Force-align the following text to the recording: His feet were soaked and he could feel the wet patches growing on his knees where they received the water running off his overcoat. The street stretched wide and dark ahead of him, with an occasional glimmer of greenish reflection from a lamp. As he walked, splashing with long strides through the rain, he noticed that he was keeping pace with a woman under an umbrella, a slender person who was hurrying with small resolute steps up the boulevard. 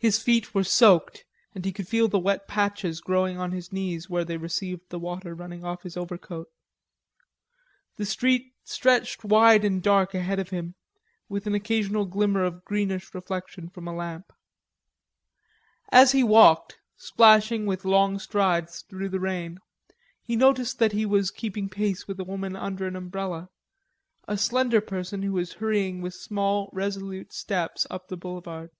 His 0.00 0.22
feet 0.22 0.54
were 0.54 0.62
soaked 0.62 1.24
and 1.56 1.64
he 1.64 1.72
could 1.72 1.88
feel 1.88 2.06
the 2.06 2.20
wet 2.20 2.46
patches 2.46 3.00
growing 3.00 3.36
on 3.36 3.50
his 3.50 3.72
knees 3.72 4.08
where 4.08 4.24
they 4.24 4.36
received 4.36 4.90
the 4.90 4.98
water 5.00 5.34
running 5.34 5.64
off 5.64 5.82
his 5.82 5.96
overcoat. 5.96 6.46
The 7.96 8.06
street 8.06 8.52
stretched 8.62 9.24
wide 9.24 9.64
and 9.64 9.82
dark 9.82 10.14
ahead 10.14 10.38
of 10.38 10.50
him, 10.50 10.76
with 11.28 11.48
an 11.48 11.54
occasional 11.56 12.04
glimmer 12.06 12.44
of 12.44 12.64
greenish 12.64 13.12
reflection 13.12 13.70
from 13.70 13.88
a 13.88 13.92
lamp. 13.92 14.32
As 15.90 16.12
he 16.12 16.22
walked, 16.22 16.78
splashing 16.96 17.66
with 17.66 17.84
long 17.84 18.20
strides 18.20 18.82
through 18.82 19.08
the 19.08 19.18
rain, 19.18 19.58
he 20.22 20.36
noticed 20.36 20.78
that 20.78 20.92
he 20.92 21.06
was 21.06 21.32
keeping 21.32 21.68
pace 21.68 22.06
with 22.06 22.20
a 22.20 22.24
woman 22.24 22.54
under 22.54 22.86
an 22.86 22.94
umbrella, 22.94 23.48
a 24.28 24.38
slender 24.38 24.80
person 24.80 25.24
who 25.24 25.32
was 25.32 25.54
hurrying 25.54 26.00
with 26.00 26.14
small 26.14 26.70
resolute 26.72 27.32
steps 27.32 27.84
up 27.90 28.06
the 28.06 28.16
boulevard. 28.16 28.70